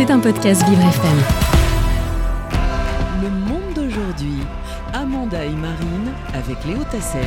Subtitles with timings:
[0.00, 1.18] C'est un podcast Vivre FM.
[3.22, 4.38] Le monde d'aujourd'hui.
[4.94, 7.20] Amanda et Marine avec Léo Tassel.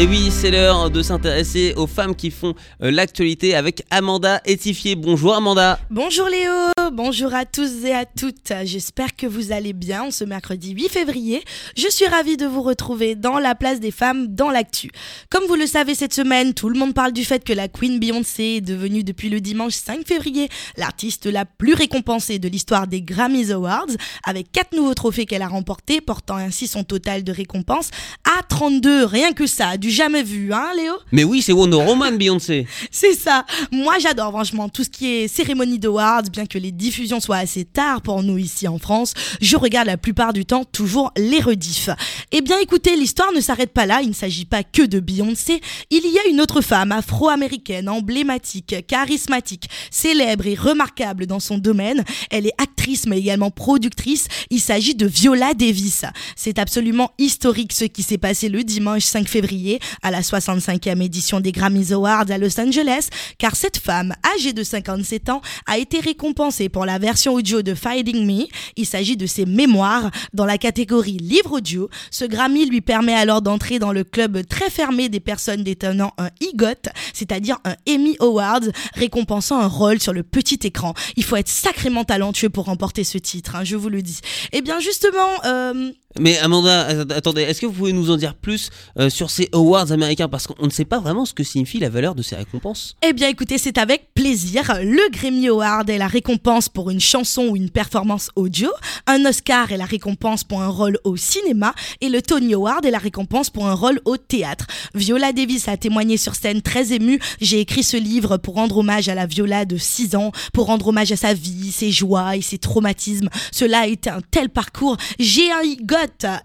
[0.00, 4.96] Et oui, c'est l'heure de s'intéresser aux femmes qui font euh, l'actualité avec Amanda Étifier.
[4.96, 5.78] Bonjour Amanda.
[5.90, 6.52] Bonjour Léo,
[6.88, 8.52] bonjour à tous et à toutes.
[8.64, 11.44] J'espère que vous allez bien ce mercredi 8 février.
[11.76, 14.90] Je suis ravie de vous retrouver dans la place des femmes dans l'actu.
[15.28, 17.98] Comme vous le savez cette semaine, tout le monde parle du fait que la Queen
[17.98, 23.02] Beyoncé est devenue depuis le dimanche 5 février l'artiste la plus récompensée de l'histoire des
[23.02, 23.90] Grammys Awards
[24.24, 27.90] avec quatre nouveaux trophées qu'elle a remportés portant ainsi son total de récompenses
[28.24, 29.04] à 32.
[29.04, 30.94] Rien que ça, du jamais vu, hein Léo?
[31.12, 32.66] Mais oui, c'est Wonder Woman Beyoncé.
[32.90, 33.44] C'est ça.
[33.70, 37.64] Moi, j'adore franchement tout ce qui est cérémonie d'awards, bien que les diffusions soient assez
[37.64, 39.14] tard pour nous ici en France.
[39.40, 41.90] Je regarde la plupart du temps toujours les rediffs.
[42.32, 44.00] Eh bien, écoutez, l'histoire ne s'arrête pas là.
[44.02, 45.60] Il ne s'agit pas que de Beyoncé.
[45.90, 52.04] Il y a une autre femme afro-américaine, emblématique, charismatique, célèbre et remarquable dans son domaine.
[52.30, 54.28] Elle est actrice, mais également productrice.
[54.50, 56.04] Il s'agit de Viola Davis.
[56.36, 61.40] C'est absolument historique ce qui s'est passé le dimanche 5 février à la 65e édition
[61.40, 66.00] des Grammys Awards à Los Angeles, car cette femme, âgée de 57 ans, a été
[66.00, 68.46] récompensée pour la version audio de Finding Me.
[68.76, 71.88] Il s'agit de ses mémoires dans la catégorie livre audio.
[72.10, 76.30] Ce Grammy lui permet alors d'entrer dans le club très fermé des personnes détenant un
[76.40, 78.60] EGOT, c'est-à-dire un Emmy Awards,
[78.94, 80.94] récompensant un rôle sur le petit écran.
[81.16, 84.20] Il faut être sacrément talentueux pour remporter ce titre, hein, je vous le dis.
[84.52, 88.34] Eh bien justement, euh, Mais Amanda, att- attendez, est-ce que vous pouvez nous en dire
[88.34, 90.28] plus euh, sur ces awards américains?
[90.28, 92.96] Parce qu'on ne sait pas vraiment ce que signifie la valeur de ces récompenses.
[93.06, 94.72] Eh bien écoutez, c'est avec plaisir.
[94.82, 98.70] Le Grammy Award est la récompense pour une chanson ou une performance audio,
[99.06, 102.90] un Oscar est la récompense pour un rôle au cinéma et le Tony Award est
[102.90, 104.66] la récompense pour un rôle au théâtre.
[104.96, 107.20] Viola Davis a témoigné sur scène très émue.
[107.40, 110.88] J'ai écrit ce livre pour rendre hommage à la Viola de 6 ans, pour rendre
[110.88, 113.28] hommage à sa vie, ses joies et ses traumatismes.
[113.52, 114.96] Cela a été un tel parcours.
[115.20, 115.62] J'ai un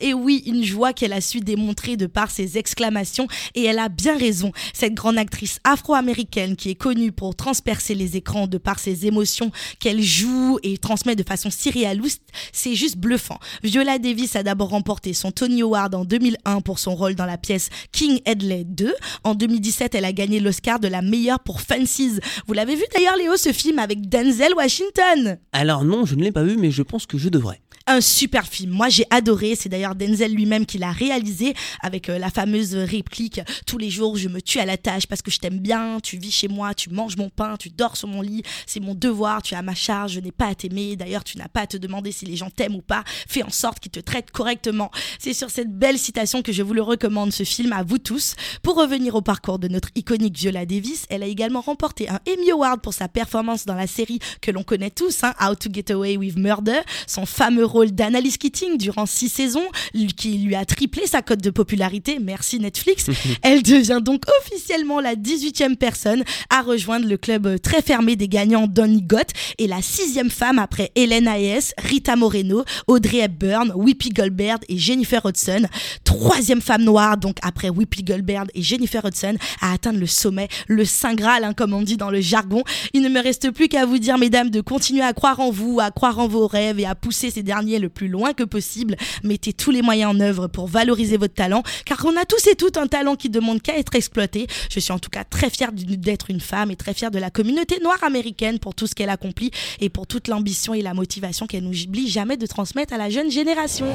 [0.00, 3.88] et oui, une joie qu'elle a su démontrer de par ses exclamations et elle a
[3.88, 4.52] bien raison.
[4.72, 9.52] Cette grande actrice afro-américaine qui est connue pour transpercer les écrans de par ses émotions
[9.78, 12.22] qu'elle joue et transmet de façon surréaliste,
[12.52, 13.38] c'est juste bluffant.
[13.62, 17.38] Viola Davis a d'abord remporté son Tony Award en 2001 pour son rôle dans la
[17.38, 18.92] pièce King Hedley 2.
[19.22, 22.18] En 2017, elle a gagné l'Oscar de la meilleure pour Fences.
[22.46, 25.38] Vous l'avez vu d'ailleurs Léo ce film avec Denzel Washington?
[25.52, 27.60] Alors non, je ne l'ai pas vu, mais je pense que je devrais.
[27.86, 28.70] un super film.
[28.70, 29.43] Moi, j'ai adoré.
[29.54, 34.16] C'est d'ailleurs Denzel lui-même qui l'a réalisé avec euh, la fameuse réplique Tous les jours,
[34.16, 35.98] je me tue à la tâche parce que je t'aime bien.
[36.02, 38.42] Tu vis chez moi, tu manges mon pain, tu dors sur mon lit.
[38.66, 39.42] C'est mon devoir.
[39.42, 40.12] Tu à ma charge.
[40.12, 40.96] Je n'ai pas à t'aimer.
[40.96, 43.04] D'ailleurs, tu n'as pas à te demander si les gens t'aiment ou pas.
[43.28, 44.90] Fais en sorte qu'ils te traitent correctement.
[45.18, 48.34] C'est sur cette belle citation que je vous le recommande, ce film, à vous tous.
[48.62, 52.50] Pour revenir au parcours de notre iconique Viola Davis, elle a également remporté un Emmy
[52.50, 55.92] Award pour sa performance dans la série que l'on connaît tous, hein, How to Get
[55.92, 60.64] Away with Murder, son fameux rôle d'Annalise Keating durant six saisons, lui- qui lui a
[60.64, 62.18] triplé sa cote de popularité.
[62.22, 63.06] Merci Netflix.
[63.42, 68.66] Elle devient donc officiellement la 18e personne à rejoindre le club très fermé des gagnants
[68.66, 69.28] Donny Gott
[69.58, 75.24] et la sixième femme après Hélène Hayes, Rita Moreno, Audrey Hepburn, Whoopi Goldberg et Jennifer
[75.26, 75.62] Hudson.
[76.04, 80.84] Troisième femme noire donc après Whoopi Goldberg et Jennifer Hudson à atteindre le sommet, le
[80.84, 82.62] saint graal hein, comme on dit dans le jargon.
[82.92, 85.80] Il ne me reste plus qu'à vous dire mesdames de continuer à croire en vous,
[85.80, 88.96] à croire en vos rêves et à pousser ces derniers le plus loin que possible.
[89.24, 92.54] Mettez tous les moyens en œuvre pour valoriser votre talent car on a tous et
[92.54, 94.46] toutes un talent qui demande qu'à être exploité.
[94.70, 97.30] Je suis en tout cas très fière d'être une femme et très fière de la
[97.30, 101.46] communauté noire américaine pour tout ce qu'elle accomplit et pour toute l'ambition et la motivation
[101.46, 103.86] qu'elle n'oublie jamais de transmettre à la jeune génération.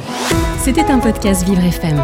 [0.64, 2.04] C'était un podcast Vivre FM.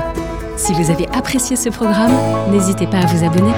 [0.57, 2.13] Si vous avez apprécié ce programme,
[2.51, 3.51] n'hésitez pas à vous abonner.